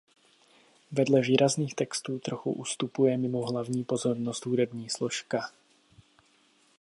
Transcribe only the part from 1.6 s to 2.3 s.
textů